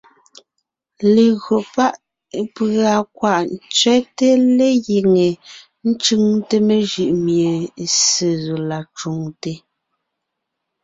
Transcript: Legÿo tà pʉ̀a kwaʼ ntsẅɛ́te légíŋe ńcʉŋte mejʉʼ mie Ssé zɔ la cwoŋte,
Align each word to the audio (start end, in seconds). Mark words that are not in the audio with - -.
Legÿo 1.13 1.57
tà 1.73 1.85
pʉ̀a 2.53 2.93
kwaʼ 3.17 3.39
ntsẅɛ́te 3.55 4.27
légíŋe 4.57 5.27
ńcʉŋte 5.89 6.55
mejʉʼ 6.67 7.09
mie 7.25 7.51
Ssé 7.93 8.29
zɔ 8.43 8.55
la 8.69 8.79
cwoŋte, 8.95 9.51